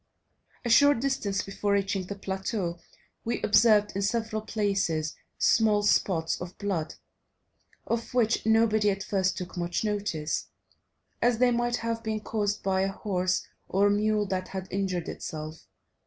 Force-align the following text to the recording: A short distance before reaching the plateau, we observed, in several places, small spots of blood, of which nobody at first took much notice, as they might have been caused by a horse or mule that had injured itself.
A 0.65 0.69
short 0.71 0.99
distance 0.99 1.43
before 1.43 1.73
reaching 1.73 2.07
the 2.07 2.15
plateau, 2.15 2.79
we 3.23 3.39
observed, 3.43 3.95
in 3.95 4.01
several 4.01 4.41
places, 4.41 5.15
small 5.37 5.83
spots 5.83 6.41
of 6.41 6.57
blood, 6.57 6.95
of 7.85 8.11
which 8.15 8.43
nobody 8.43 8.89
at 8.89 9.03
first 9.03 9.37
took 9.37 9.55
much 9.55 9.83
notice, 9.85 10.47
as 11.21 11.37
they 11.37 11.51
might 11.51 11.75
have 11.75 12.01
been 12.01 12.19
caused 12.19 12.63
by 12.63 12.81
a 12.81 12.91
horse 12.91 13.45
or 13.69 13.91
mule 13.91 14.25
that 14.25 14.47
had 14.47 14.67
injured 14.71 15.07
itself. 15.07 15.67